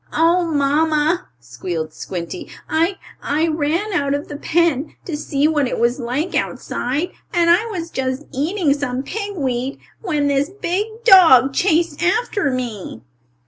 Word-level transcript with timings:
"Oh, 0.13 0.45
mamma!" 0.45 1.27
squealed 1.39 1.93
Squinty. 1.93 2.49
"I 2.67 2.97
I 3.21 3.47
ran 3.49 3.93
out 3.93 4.15
of 4.15 4.29
the 4.29 4.35
pen 4.35 4.95
to 5.05 5.15
see 5.15 5.47
what 5.47 5.67
it 5.67 5.77
was 5.77 5.99
like 5.99 6.33
outside, 6.33 7.09
and 7.31 7.51
I 7.51 7.67
was 7.67 7.91
just 7.91 8.23
eating 8.31 8.73
some 8.73 9.03
pig 9.03 9.35
weed, 9.37 9.77
when 10.01 10.25
this 10.25 10.49
big 10.49 10.87
dog 11.05 11.53
chased 11.53 12.01
after 12.01 12.49
me." 12.49 13.01